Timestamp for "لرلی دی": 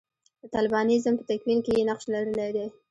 2.13-2.67